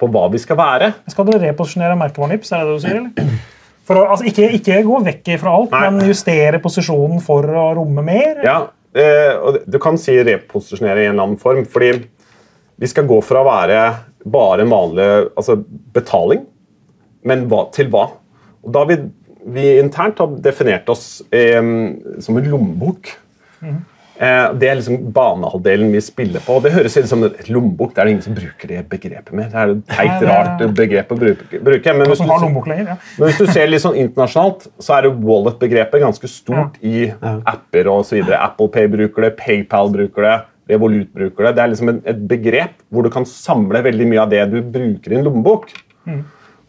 [0.00, 0.90] på hva vi skal være.
[1.12, 2.52] Skal du reposisjonere merkevaren Ips?
[2.52, 3.02] Er det det du sier?
[3.02, 3.42] eller?
[3.84, 5.90] For å, altså, ikke, ikke gå vekk fra alt, Nei.
[5.92, 8.40] men justere posisjonen for å romme mer?
[8.46, 8.58] Ja,
[8.96, 11.98] eh, og Du kan si reposisjonere i en annen form, fordi
[12.80, 13.82] vi skal gå fra å være
[14.24, 15.58] bare en vanlig altså
[15.94, 16.46] betaling,
[17.28, 18.08] men hva, til hva?
[18.64, 18.96] Og da har vi,
[19.52, 21.60] vi internt har definert oss eh,
[22.24, 23.12] som en lommebok.
[23.60, 23.76] Eh,
[24.14, 26.56] det er liksom banehalvdelen vi spiller på.
[26.56, 27.94] og Det høres ut som et lommebok.
[27.94, 29.48] Det er det ingen som bruker det begrepet mer.
[29.50, 31.94] Det er et teit, rart begrep å bruke.
[31.96, 32.86] Men hvis du- har lommebok lenger?
[32.94, 32.96] Ja.
[33.18, 37.90] men hvis du ser litt sånn internasjonalt, så er det wallet-begrepet ganske stort i apper
[38.10, 38.38] videre.
[38.40, 41.56] Apple Pay bruker det, PayPal bruker det, Revolut bruker det.
[41.56, 45.12] Det er liksom et begrep hvor du kan samle veldig mye av det du bruker
[45.12, 45.68] i en lommebok.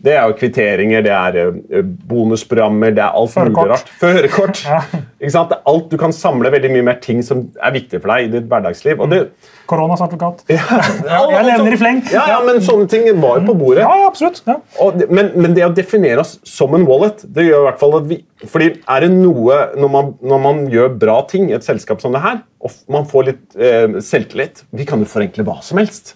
[0.05, 3.87] Det er jo kvitteringer, det er eh, bonusprogrammer, det er alt mulig rart.
[3.97, 4.61] Førerkort.
[4.67, 4.83] Ja.
[5.17, 5.49] Ikke sant?
[5.49, 8.27] Det er alt Du kan samle veldig mye mer ting som er viktig for deg
[8.27, 9.01] i ditt hverdagsliv.
[9.01, 9.21] Og det,
[9.65, 10.43] Koronasertifikat.
[10.51, 10.61] ja,
[11.33, 12.03] jeg nevner i fleng.
[12.13, 13.81] Ja, ja, men sånne ting var jo på bordet.
[13.81, 14.43] Ja, ja, absolutt.
[14.45, 14.59] Ja.
[14.85, 17.97] Og, men, men det å definere oss som en wallet det gjør i hvert fall
[17.97, 21.65] at vi, fordi er det noe når man, når man gjør bra ting i et
[21.65, 25.59] selskap som det her, og man får litt eh, selvtillit Vi kan jo forenkle hva
[25.65, 26.15] som helst.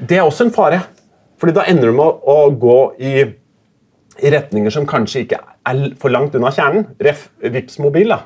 [0.00, 0.84] Det er også en fare.
[1.40, 3.12] Fordi da ender du med å, gå i,
[4.20, 5.38] i retninger som kanskje ikke
[5.70, 6.86] er for langt unna kjernen.
[7.00, 7.28] Ref.
[7.40, 8.12] Vips mobil.
[8.12, 8.20] da.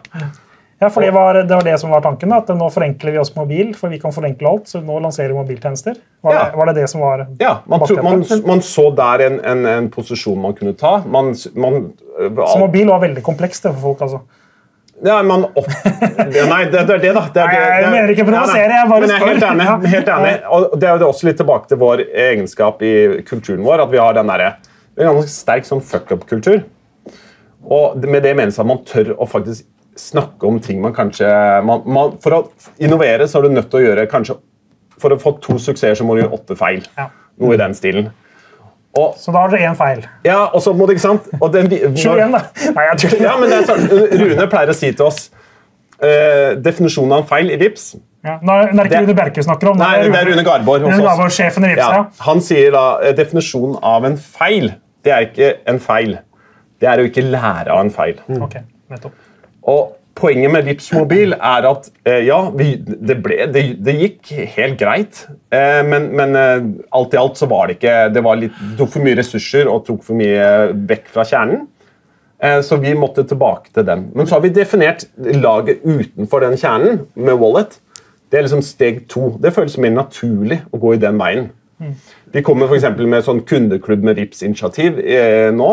[0.83, 2.33] Ja, for det var, det var det som var tanken.
[2.35, 4.67] at Nå forenkler vi oss mobil, for vi kan forenkle alt.
[4.69, 5.95] Så nå lanserer vi mobiltjenester.
[6.27, 6.45] Var, Ja.
[6.51, 9.67] det, var det det som var Ja, man, tro- man, man så der en, en,
[9.67, 10.97] en posisjon man kunne ta.
[11.07, 11.93] Man, man,
[12.51, 14.03] Så mobil var veldig komplekst for folk.
[14.03, 14.21] altså.
[15.03, 15.67] Ja, man opp...
[15.67, 17.25] Nei, det, er det, da.
[17.35, 19.51] Det er, det, jeg det er- mener ikke å provosere, jeg bare er helt spør.
[19.51, 19.91] enig.
[19.95, 20.35] Helt enig.
[20.55, 22.93] Og det er jo også litt tilbake til vår egenskap i
[23.27, 24.45] kulturen vår, at vi har den der,
[24.95, 26.63] en ganske sterk sånn fuck up-kultur.
[27.65, 29.67] Og med det menes at man tør å faktisk
[29.99, 31.29] snakke om ting man kanskje
[31.65, 32.41] man, man, For å
[32.83, 34.35] innovere så er du nødt til å gjøre kanskje
[34.99, 36.83] For å få to suksesser så må du gjøre åtte feil.
[36.99, 37.07] Ja.
[37.39, 38.09] Noe i den stilen.
[38.97, 40.05] Og, Så da har dere én feil.
[40.25, 41.25] ja, og så må det, ikke sant?
[41.41, 42.43] Og den, da.
[42.77, 43.23] Nei, jeg tuller.
[43.27, 43.89] ja, men det er sånn,
[44.21, 45.31] Rune pleier å si til oss
[46.01, 47.89] eh, definisjonen av en feil i VIPS.
[48.25, 49.77] Ja, nå er det ikke Det- Rune Bjerke snakker om.
[49.83, 51.09] Nei, det er Rune Garborg hos Rune oss.
[51.11, 52.05] Garborg, sjefen i VIPS, Ja, ja.
[52.29, 54.71] han sier da eh, definisjonen av en feil.
[55.05, 56.15] Det er ikke en feil.
[56.81, 58.17] Det er å ikke lære av en feil.
[58.41, 58.57] Ok,
[58.95, 59.13] nettopp.
[59.75, 64.31] Og Poenget med Vipps mobil er at eh, ja, vi, det, ble, det, det gikk
[64.55, 68.39] helt greit, eh, men, men eh, alt i alt så var det ikke Det var
[68.39, 70.47] litt, tok for mye ressurser og tok for mye
[70.91, 71.65] vekk fra kjernen.
[72.39, 74.09] Eh, Så vi måtte tilbake til den.
[74.15, 77.81] Men så har vi definert laget utenfor den kjernen med Wallet.
[78.31, 79.33] Det er liksom steg to.
[79.43, 81.51] Det føles mer naturlig å gå i den veien.
[82.33, 85.73] Vi kommer for med sånn kundeklubb med Vipps-initiativ eh, nå.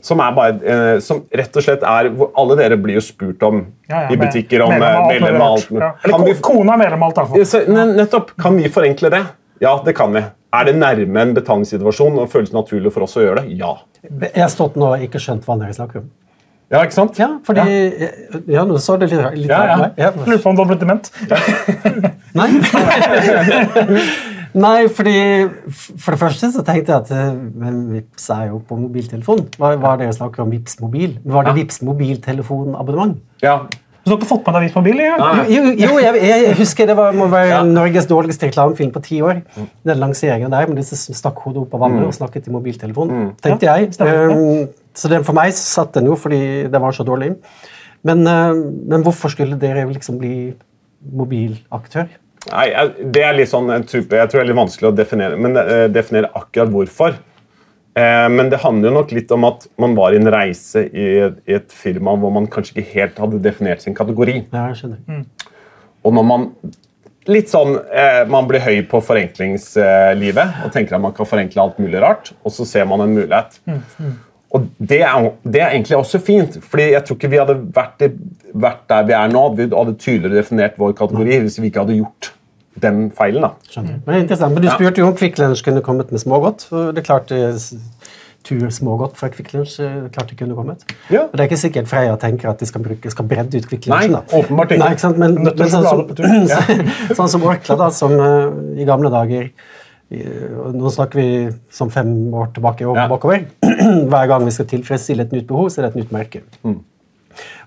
[0.00, 3.42] Som, er bare, eh, som rett og slett er hvor Alle dere blir jo spurt
[3.46, 5.68] om Ja, ja, i butikker om medlem av eh, alt.
[5.70, 5.90] Ja.
[6.08, 7.36] Eller vi, kona er medlem av alt.
[7.36, 8.32] Ja, nettopp.
[8.40, 9.22] Kan vi forenkle det?
[9.62, 10.24] Ja, det kan vi.
[10.52, 13.54] Er det nærme en betalingssituasjon og føles naturlig for oss å gjøre det?
[13.60, 13.76] Ja.
[14.02, 16.10] Jeg har stått nå og ikke skjønt hva dere snakker om.
[16.72, 17.18] Ja, ikke sant?
[17.20, 17.60] Ja, fordi
[18.48, 19.76] Ja, nå så det litt, litt Ja, ja.
[19.76, 19.98] rart ut.
[20.00, 20.10] Ja.
[20.24, 21.12] Lurer på om du har blitt dement.
[22.32, 22.48] Nei.
[24.54, 25.14] Nei, fordi
[25.72, 29.46] For det første så tenkte jeg at eh, men Vips er jo på mobiltelefon.
[29.56, 31.16] Hva hva er det dere snakker om Vips mobil?
[31.24, 33.16] Var det Vips mobiltelefonabonnement?
[33.44, 33.62] Ja.
[34.02, 35.00] Du har ikke fått med deg Vips mobil?
[35.00, 35.30] Ja.
[35.48, 37.62] Jo, jo jeg, jeg husker det var, må være Ja.
[37.66, 39.44] Norges dårligste reklamefilm på ti år.
[39.88, 43.12] Den lanseringen der med disse som stakk hodet opp av vannet og snakket i mobiltelefon.
[43.42, 43.92] tenkte jeg.
[43.94, 44.34] stemmer.
[44.34, 47.36] Um, så den, for meg satt den jo fordi den var så dårlig.
[48.04, 48.52] Men, uh,
[48.90, 50.52] men hvorfor skulle dere liksom bli
[51.02, 52.10] mobilaktør?
[52.50, 52.66] Nei,
[53.14, 56.32] det er litt sånn, jeg tror det er litt vanskelig å definere, men, eh, definere
[56.34, 57.20] akkurat hvorfor.
[57.94, 61.06] Eh, men det handler jo nok litt om at man var i en reise i,
[61.28, 64.38] i et firma hvor man kanskje ikke helt hadde definert sin kategori.
[64.48, 65.26] Ja, jeg skjønner.
[66.02, 66.48] Og når man
[67.30, 71.78] litt sånn, eh, man blir høy på forenklingslivet og tenker at man kan forenkle alt
[71.82, 73.60] mulig rart, og så ser man en mulighet.
[74.52, 78.04] Og det er, det er egentlig også fint, fordi jeg tror ikke vi hadde vært,
[78.52, 79.46] vært der vi er nå.
[79.56, 82.32] Vi hadde tydeligere definert vår kategori hvis vi ikke hadde gjort
[82.82, 83.46] den feilen.
[83.46, 83.54] da.
[83.68, 84.02] skjønner.
[84.04, 84.54] Men, er interessant.
[84.54, 86.68] Men du spurte jo om Kvikk Lunsj kunne kommet med smågodt.
[86.70, 87.56] det er klart eh,
[88.42, 90.84] Tur smågodt fra Kvikk Lunsj eh, klart kunne kommet.
[91.12, 91.28] Ja.
[91.28, 93.86] Og det er ikke sikkert Freia tenker at de skal, bruke, skal bredde ut Kvikk
[93.92, 94.82] Nei, åpenbart ikke.
[94.82, 95.20] Nei, ikke sant?
[95.22, 96.02] Men, men sånn, som,
[97.20, 99.52] sånn som Orkla, da, som uh, i gamle dager
[100.12, 101.26] Nå snakker vi
[101.72, 103.08] som fem år tilbake og Ja.
[103.08, 103.46] bakover.
[104.12, 106.42] Hver gang vi skal tilfredsstille et nytt behov, så er det et nytt merke.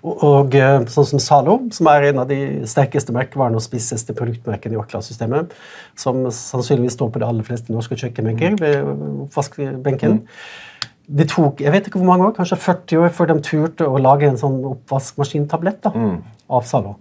[0.05, 2.38] Og, og eh, sånn som Zalo, som er en av de
[2.69, 5.55] sterkeste merkevarene og spisseste produktmerkene i Orkla-systemet,
[5.97, 8.86] som sannsynligvis står på de aller fleste norske kjøkkenbenker ved
[9.25, 10.21] oppvaskbenken.
[11.07, 13.97] Det tok jeg vet ikke hvor mange år, kanskje 40 år før de turte å
[14.01, 15.91] lage en sånn oppvaskmaskintablett da,
[16.49, 16.95] av Zalo.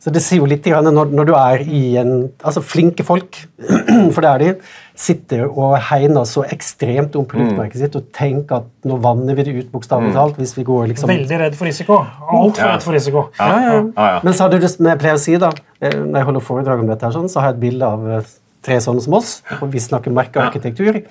[0.00, 3.36] Så det sier jo litt grann når, når du er i en Altså flinke folk,
[4.14, 4.52] for det er de,
[4.96, 9.54] sitter og hegner så ekstremt om produktmerket sitt og tenker at nå vanner vi det
[9.58, 11.98] ut, bokstavelig talt, hvis vi går liksom Veldig redd for risiko.
[12.28, 12.70] Altfor Ja.
[12.74, 13.26] redd for risiko.
[13.38, 14.20] Ja, ja, ja.
[14.22, 15.52] men så har du det som jeg pleier å si, da,
[15.82, 18.08] eh, når jeg holder foredrag om dette, her, sånn, så har jeg et bilde av
[18.08, 21.02] eh, tre sånne som oss, og vi snakker merkearkitektur.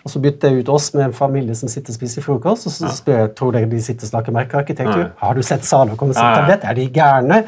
[0.00, 2.72] Og så bytter jeg ut oss med en familie som sitter og spiser frokost, og
[2.72, 4.94] så spør jeg tror dere de sitter og snakker merkearkitektur.
[4.94, 5.10] arkitektur.
[5.20, 6.46] Har du sett Zalo komme seg Ja, ja.
[6.54, 6.66] dette?
[6.70, 7.42] Er de gærne?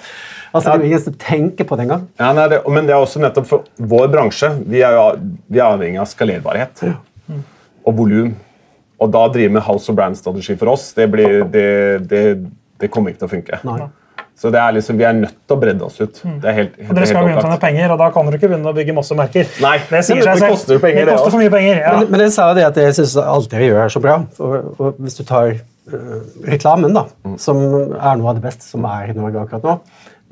[0.53, 2.05] Altså, Det er jo ingen som tenker på det engang.
[2.21, 4.51] Ja, nei, det, men det er også nettopp for vår bransje.
[4.69, 5.07] Vi er, jo,
[5.49, 6.85] vi er avhengig av skalerbarhet
[7.85, 8.35] og volum.
[9.01, 12.23] Og da drive med house og brand-strategi for oss, det, blir, det, det,
[12.79, 13.63] det kommer ikke til å funke.
[13.67, 13.89] Nei.
[14.43, 16.17] Så det er liksom, vi er nødt til å bredde oss ut.
[16.43, 18.41] Det er helt, helt, Og dere skal begynne å tjene penger, og da kan dere
[18.41, 19.53] ikke begynne å bygge masse merker.
[19.63, 20.57] Nei, det sier seg selv.
[20.57, 21.77] koster penger, det det koster for mye penger.
[21.79, 21.93] Ja.
[22.01, 24.17] Men, men jeg sa det at jeg syns alt dere gjør, er så bra.
[24.43, 26.17] Og, og hvis du tar uh,
[26.49, 27.05] reklamen, da,
[27.45, 29.77] som er noe av det beste som er i Norge akkurat nå,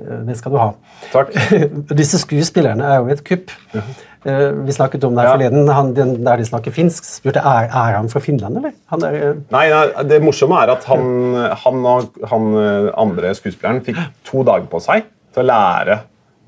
[0.02, 0.68] uh, det skal du ha.
[1.14, 1.30] Takk.
[2.02, 3.54] Disse skuespillerne er jo et kupp.
[3.78, 5.34] Eh, vi snakket om det her Ja.
[5.36, 7.04] forleden, han, den, der de snakker finsk.
[7.08, 8.72] spurte er, er han fra Finland, eller?
[8.92, 13.32] Han er, eh, Nei, nei, Det morsomme er at han, han og han eh, andre
[13.34, 13.96] skuespilleren fikk
[14.28, 16.00] to dager på seg til å lære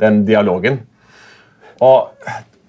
[0.03, 0.81] den dialogen.
[1.81, 2.13] Og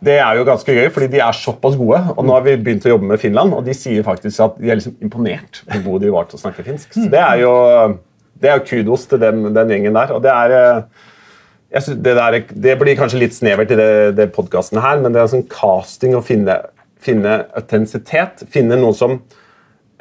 [0.03, 1.99] det er jo ganske gøy, fordi de er såpass gode.
[2.17, 4.71] Og nå har vi begynt å jobbe med Finland, og de sier faktisk at de
[4.71, 6.91] er liksom imponert over hvor gode de var til å snakke finsk.
[6.95, 7.53] Så det er jo,
[8.41, 10.11] det er jo kudos til den, den gjengen der.
[10.15, 10.81] Og det er eh,
[11.73, 15.31] det, der, det blir kanskje litt snevert i det, det podkasten her, men det er
[15.31, 16.59] sånn casting å finne,
[17.01, 18.45] finne autentisitet.
[18.53, 19.15] Finne noe som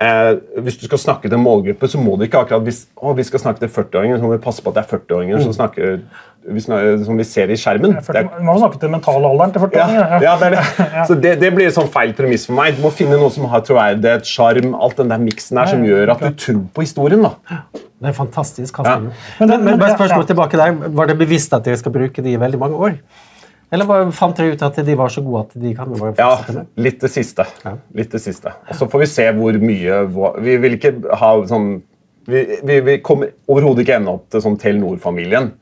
[0.03, 3.15] eh, Hvis du skal snakke til en målgruppe, så må du ikke akkurat hvis å,
[3.17, 5.57] vi skal snakke til 40-åringer, så må vi passe på at det er 40-åringer som
[5.57, 6.03] snakker
[6.43, 7.93] vi snakker, som vi ser i skjermen.
[8.03, 10.65] Er, Vi må snakke til mentalalderen til 40 ja, ja, det det.
[11.09, 12.75] Så det, det blir en sånn feil premiss for meg.
[12.75, 16.17] Du må finne noe som har troverdighet, sjarm, alt den der miksen der som gjør
[16.17, 17.23] at du tror på historien.
[17.23, 17.59] da.
[18.03, 19.09] Det er fantastisk casting.
[19.11, 19.11] Ja.
[19.11, 20.31] Men, Men det- men, men- bare ja, spørsmål ja.
[20.35, 20.73] tilbake der.
[21.01, 22.99] Var det bevisst at dere skal bruke de i veldig mange år?
[23.73, 26.35] Eller var, fant dere ut at de var så gode at de kan bare Ja,
[26.37, 26.67] fortsette med?
[26.77, 27.47] litt det siste.
[27.97, 28.53] Litt det siste.
[28.69, 30.03] Og så får vi se hvor mye
[30.45, 31.83] Vi vil ikke ha sånn
[32.29, 35.53] Vi, vi, vi kommer overhodet ikke ende opp til sånn Telenor-familien.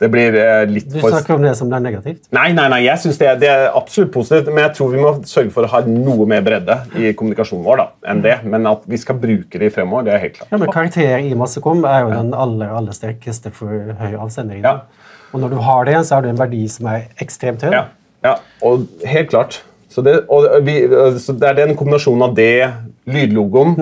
[0.00, 2.22] Det blir eh, litt Du for snakker om det som det er negativt?
[2.32, 5.02] Nei, nei, nei, jeg synes det, er- det er absolutt positivt, men jeg tror vi
[5.02, 8.38] må sørge for å ha noe mer bredde i kommunikasjonen vår da, enn det.
[8.48, 10.50] Men at vi skal bruke det fremover, det er helt klart.
[10.54, 14.62] Ja, men Karakter i Massekom er jo den aller aller sterkeste for høy avsender.
[14.64, 14.78] Ja.
[15.34, 17.74] Og når du har det, så har du en verdi som er ekstremt høy.
[17.76, 17.84] Ja,
[18.24, 19.60] ja og helt klart.
[19.90, 20.80] Så det, og vi,
[21.18, 22.70] så det er den kombinasjonen av det,
[23.14, 23.74] lydlogoen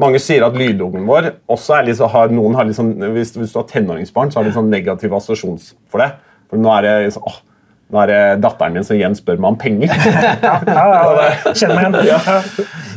[0.00, 3.60] Mange sier at lydlogoen vår også er liksom, har, noen har sånn, hvis, hvis du
[3.60, 5.60] har tenåringsbarn, så har de sånn negativ assosiasjon
[5.90, 6.12] for det.
[6.48, 7.40] For nå er det liksom, åh,
[7.88, 9.92] nå er det datteren min som igjen spør meg om penger.
[10.44, 12.10] Ja, ja, ja, kjenner meg igjen.
[12.10, 12.42] Ja.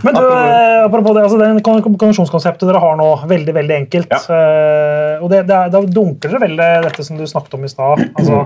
[0.03, 4.11] Men du, eh, apropos det, altså den konvensjonskonseptet dere har nå, veldig veldig enkelt.
[4.11, 8.03] eh, og det, det Da dunker dere veldig dette som du snakket om i stad.
[8.19, 8.41] Altså,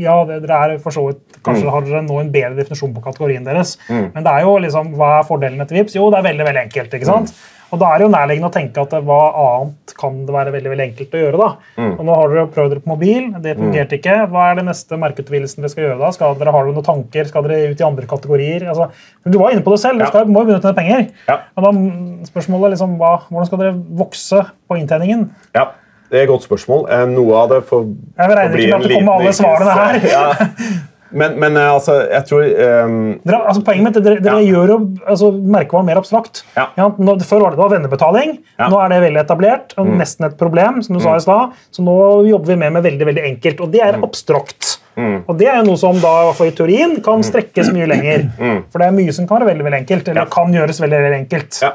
[0.00, 3.04] ja, det, dere er for så vidt, Kanskje har dere nå en bedre definisjon på
[3.04, 3.76] kategorien deres.
[3.88, 5.96] Men det er jo liksom, hva er fordelene til VIPS?
[6.00, 6.98] Jo, det er veldig veldig enkelt.
[6.98, 7.32] ikke sant?
[7.70, 10.72] Og da er det jo nærliggende å tenke at hva annet kan det være veldig
[10.72, 11.38] veldig enkelt å gjøre.
[11.40, 11.48] da?
[11.92, 14.16] Og Nå har dere prøvd dere på mobil, det fungerte ikke.
[14.32, 16.10] Hva er det neste markedsutvidelsen dere skal gjøre da?
[16.16, 17.30] Skal dere Har dere noen tanker?
[17.30, 18.66] Skal dere ut i andre kategorier?
[18.72, 18.90] Altså,
[19.26, 21.06] du var inne på det selv, dere skal, må jo begynne å tjene penger.
[21.30, 21.38] Ja.
[21.54, 25.28] Og da mm, spørsmålet er liksom, hva, Hvordan skal dere vokse på inntjeningen?
[25.54, 25.68] Ja,
[26.10, 26.88] det er et godt spørsmål.
[26.90, 30.00] Eh, Noe av det får Jeg regner ikke med at det kommer alle svarene her.
[30.10, 30.24] Ja.
[31.12, 32.42] Men, men eh, altså, jeg tror
[32.86, 34.52] um, Dere, altså poenget mitt, er dere, dere Ja.
[34.54, 34.76] gjør jo
[35.10, 36.42] altså, merkevaren mer abstrakt.
[36.56, 36.68] Ja.
[36.76, 38.36] nå, før var det, det vennebetaling.
[38.58, 38.66] Ja.
[38.68, 38.70] Mm.
[38.74, 39.74] Nå er det veldig etablert.
[39.78, 41.56] og Nesten et problem, som du sa i stad.
[41.74, 41.96] Så nå
[42.28, 43.60] jobber vi med med veldig veldig enkelt.
[43.60, 43.88] Og det Mm.
[43.88, 44.76] er abstrakt.
[45.00, 48.26] Og det er noe som da, i teorien kan strekkes mye lenger.
[48.70, 50.08] For det er mye som kan være veldig veldig enkelt.
[50.08, 50.28] Eller Mm.
[50.28, 50.34] Ja.
[50.34, 51.62] kan gjøres veldig veldig enkelt.
[51.62, 51.72] Ja,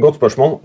[0.00, 0.58] Godt spørsmål.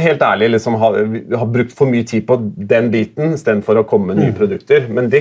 [0.00, 0.96] helt ærlig liksom har,
[1.36, 2.38] har brukt for mye tid på
[2.72, 4.86] den biten istedenfor å komme med nye produkter.
[4.88, 5.20] Men de,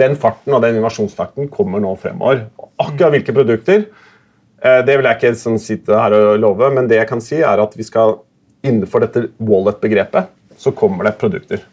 [0.00, 2.46] den farten og den innovasjonstakten kommer nå fremover.
[2.76, 7.00] Akkurat hvilke produkter eh, det vil jeg ikke sånn, sitte her og love, men det
[7.00, 8.18] jeg kan si er at vi skal
[8.64, 11.64] innenfor dette wallet-begrepet så kommer det produkter.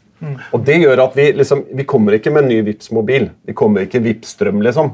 [0.53, 3.55] Og det gjør at vi liksom, vi kommer ikke med en ny Vips mobil Vi
[3.57, 4.93] kommer ikke Vipps strøm liksom.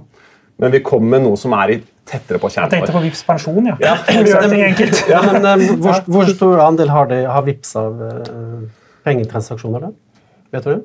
[0.58, 3.24] Men vi kommer med noe som er i tettere på Jeg kjernen tenkte på Vipps
[3.28, 3.78] pensjon, ja.
[3.84, 3.96] Ja.
[5.14, 8.62] Ja, men eh, hvor, hvor stor andel har, det, har Vipps av uh,
[9.08, 9.90] pengetransaksjoner?
[9.90, 10.24] da?
[10.56, 10.84] Vet du det?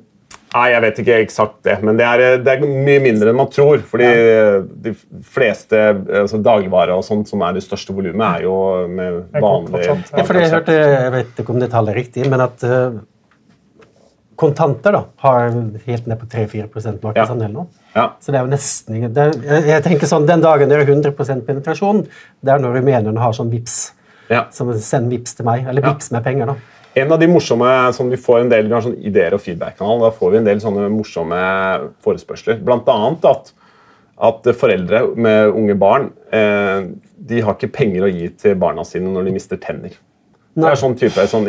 [0.53, 3.49] Nei, jeg vet ikke eksakt det, men det er, det er mye mindre enn man
[3.49, 3.81] tror.
[3.89, 4.09] fordi
[4.85, 4.93] de
[5.25, 5.79] fleste
[6.21, 8.57] altså dagligvarer og sånt som er det største volumet, er jo
[8.93, 12.67] med vanlig Ja, jeg hørte, jeg vet ikke om det tallet er riktig, men at
[12.69, 13.01] eh,
[14.37, 15.51] kontanter da, har
[15.87, 17.67] helt ned på 3-4% markedsandel nå.
[17.95, 18.07] Ja.
[18.21, 21.45] Så det er jo nesten det er, jeg, tenker sånn, Den dagen det er 100%
[21.47, 22.05] penetrasjon,
[22.41, 23.81] det er når rumenerne har sånn VIPS.
[24.33, 24.47] Ja.
[24.55, 25.93] Som send VIPS til meg, eller Ja.
[25.93, 26.47] VIPS med penger.
[26.55, 26.57] da.
[26.95, 30.01] En av de morsomme som vi får en del vi har sånn ideer og feedback-kanal,
[30.01, 31.41] da får vi en del sånne morsomme
[32.05, 32.61] forespørsler.
[32.65, 33.53] Blant annet at,
[34.21, 39.09] at foreldre med unge barn eh, de har ikke penger å gi til barna sine
[39.13, 39.97] når de mister tenner.
[40.55, 41.47] Det er sånn type sånn,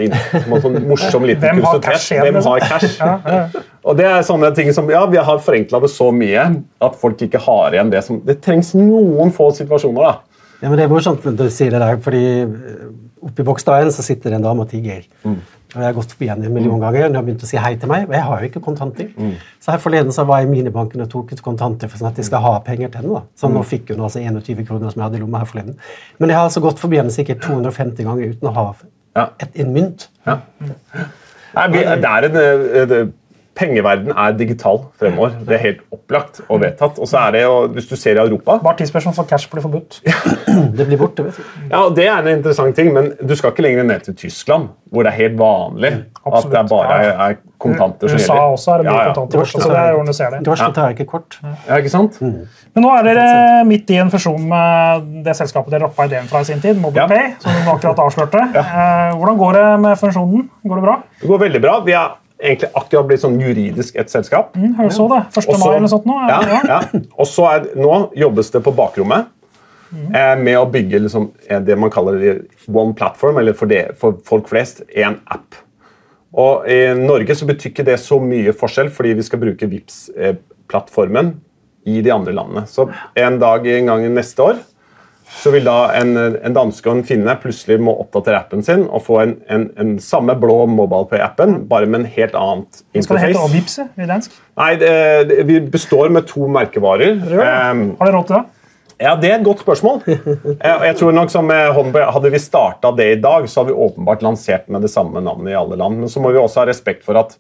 [0.64, 2.22] sånn, morsom liten Hvem kuriositet.
[2.24, 3.58] Hvem har cash?
[3.84, 6.46] Og det er sånne ting som, ja, Vi har forenkla det så mye
[6.82, 10.08] at folk ikke har igjen det som Det trengs noen få situasjoner.
[10.08, 10.14] da.
[10.62, 13.92] Ja, men Det er morsomt når du sier det der, fordi oppi oppe i Bogstadveien
[13.92, 15.04] så sitter en dame og tigger.
[15.74, 17.02] Og Jeg har gått forbi henne en million ganger.
[17.02, 19.10] og Hun har begynt å si hei til meg, og jeg har jo ikke kontanter.
[19.60, 22.16] Så her Forleden så var jeg i minibanken og tok ut kontanter for sånn at
[22.16, 23.14] de skal ha penger til henne.
[23.14, 23.22] da.
[23.36, 25.76] Så nå fikk hun altså 21 kroner som jeg hadde i lomma her forleden.
[26.20, 28.90] Men jeg har altså gått forbi henne sikkert 250 ganger uten å ha Ja.
[29.16, 30.10] En mynt.
[30.26, 33.02] Nei, vi, det er en, en det,
[33.56, 35.36] pengeverden er digital fremover.
[35.48, 37.00] Det er helt opplagt og vedtatt.
[37.00, 39.62] Og så er det jo, Hvis du ser i Europa Bare tidsspørsmål for cash blir
[39.62, 40.02] forbudt.
[40.78, 41.26] Det blir borte.
[41.26, 41.44] vet du.
[41.72, 45.04] Ja, Det er en interessant ting, men du skal ikke lenger ned til Tyskland, hvor
[45.04, 48.34] det er helt vanlig at det er bare er kontanter som gjelder.
[48.34, 49.14] USA også er det mye ja, ja.
[49.14, 49.46] kontanter.
[49.50, 50.40] Så det er jo når du ser det.
[50.48, 51.38] Drosje tar ikke kort.
[51.68, 52.20] Ja, ikke sant?
[52.22, 53.28] Men nå er dere
[53.68, 57.36] midt i en fusjon med det selskapet dere droppa ideen fra i sin tid, MobilePay,
[57.44, 58.44] som du akkurat avslørte.
[58.64, 60.48] Eh, Hvordan går det med fusjonen?
[60.64, 60.98] Går det bra?
[61.22, 61.78] Det går veldig bra.
[61.86, 64.54] Vi er egentlig akkurat blitt sånn juridisk et selskap.
[64.60, 65.22] Mm, Høres så det.
[65.32, 65.48] 1.
[65.48, 66.18] Og så- mai eller sånt nå?
[66.30, 66.62] Ja, Ja.
[66.68, 67.00] ja.
[67.18, 69.28] Og så er, nå jobbes det på bakrommet
[70.14, 74.18] eh, med å bygge liksom, eh, det man kaller one platform, eller for, det, for
[74.26, 75.56] folk flest én app.
[76.34, 80.10] Og I Norge så betyr ikke det så mye forskjell, fordi vi skal bruke vips
[80.68, 81.36] plattformen
[81.86, 82.64] i de andre landene.
[82.66, 84.58] Så en dag en gang neste år
[85.34, 89.04] så vil da en, en danske og en finne plutselig må oppdatere appen sin og
[89.08, 93.40] få en, en, en samme blå MobilePay-appen, bare med en helt annet Skal det hete
[93.40, 93.88] interface.
[93.98, 94.36] I dansk?
[94.62, 94.92] Nei, det,
[95.32, 97.18] det, Vi består med to merkevarer.
[97.18, 98.44] Um, Har dere råd til det?
[99.04, 100.04] ja, Det er et godt spørsmål.
[100.08, 103.82] Jeg, jeg tror nok som Håndbøy, Hadde vi starta det i dag, så hadde vi
[103.88, 106.00] åpenbart lansert med det samme navnet i alle land.
[106.04, 107.36] Men så må vi også ha respekt for at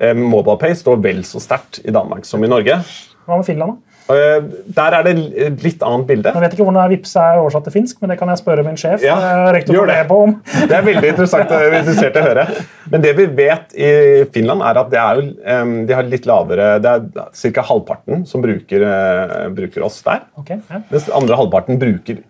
[0.00, 2.82] eh, MobilePay står vel så sterkt i Danmark som i Norge.
[3.24, 3.78] Hva med Finland?
[3.78, 3.91] da?
[4.10, 4.40] Eh,
[4.74, 5.12] der er det
[5.62, 6.32] litt annet bilde.
[6.34, 8.78] Jeg vet ikke hvordan Vips er oversatt til finsk, men det kan jeg spørre min
[8.80, 9.04] sjef.
[9.04, 9.14] Ja,
[9.52, 9.98] eh, gjør det.
[10.08, 10.34] på om.
[10.68, 12.46] Det er veldig interessant, er interessert å høre.
[12.90, 13.92] Men det vi vet i
[14.34, 15.22] Finland, er at det er
[15.86, 17.64] de har litt lavere Det er ca.
[17.70, 20.26] halvparten som bruker, eh, bruker oss der.
[20.40, 20.82] Ok, ja.
[20.90, 22.20] Mens andre halvparten bruker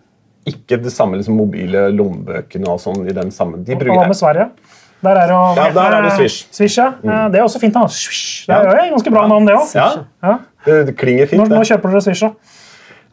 [0.47, 3.63] ikke det samme liksom, mobile lommebøkene og sånn i den samme.
[3.63, 4.49] De bruker Hva med Sverige?
[5.03, 6.47] Der er jo- Ja, der er det Swish.
[6.51, 6.93] Swish ja.
[7.03, 7.31] Mm.
[7.31, 7.73] Det er også fint.
[7.73, 7.87] da.
[7.87, 8.45] Swish.
[8.47, 10.39] Det er jo ganske bra navn, det òg.
[10.65, 10.83] Ja, Ja.
[10.83, 11.41] det, det klinger fint.
[11.43, 12.23] Når, når kjøper dere Swish?
[12.23, 12.59] da?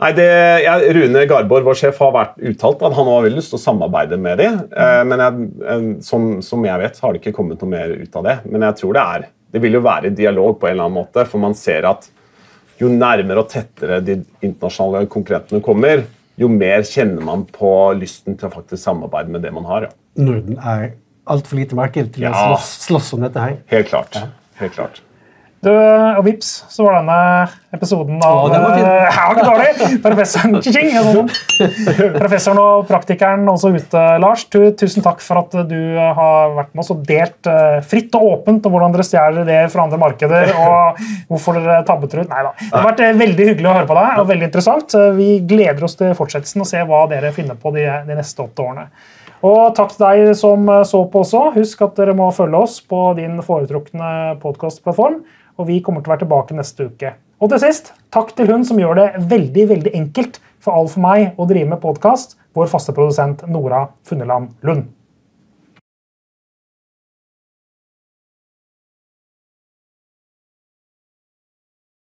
[0.00, 0.26] Nei, det,
[0.64, 3.64] jeg, Rune Garborg, vår sjef, har vært uttalt at han har veldig lyst til å
[3.66, 4.54] samarbeide med dem.
[4.72, 8.16] Eh, men jeg, eh, som, som jeg vet, har det ikke kommet noe mer ut
[8.16, 8.36] av det.
[8.48, 11.24] Men jeg tror det er Det vil jo være dialog på en eller annen måte,
[11.26, 12.06] for man ser at
[12.78, 14.14] jo nærmere og tettere de
[14.46, 16.04] internasjonale konkurrentene kommer,
[16.38, 19.88] jo mer kjenner man på lysten til å faktisk samarbeide med det man har.
[19.90, 19.92] Ja.
[20.22, 20.92] Norden er
[21.26, 23.58] altfor lite marked til å slåss, slåss om dette her.
[23.74, 24.16] Helt klart.
[24.62, 25.02] Helt klart.
[25.60, 27.16] Du, og vips, så var denne
[27.76, 28.86] episoden av Å, den var fin.
[28.88, 29.98] eh, Ja, ikke dårlig!
[30.00, 32.12] Professoren, Tjing, jeg.
[32.14, 34.46] Professoren og praktikeren også ute, Lars.
[34.48, 38.16] Tu, tusen takk for at du eh, har vært med oss og delt eh, fritt
[38.16, 42.30] og åpent om hvordan dere stjeler ideer fra andre markeder, og hvorfor dere tabbet ut.
[42.30, 42.54] Nei da.
[42.62, 44.96] Det har vært eh, veldig hyggelig å høre på deg, og veldig interessant.
[45.18, 48.64] Vi gleder oss til fortsettelsen og se hva dere finner på de, de neste åtte
[48.64, 48.86] årene.
[49.44, 51.50] Og takk til deg som så på også.
[51.54, 55.20] Husk at dere må følge oss på din foretrukne podkastplattform.
[55.60, 57.12] Og vi kommer til å være tilbake neste uke.
[57.40, 61.04] Og til sist, takk til hun som gjør det veldig veldig enkelt for all for
[61.04, 64.88] meg å drive med podkast, vår faste produsent Nora Funneland Lund.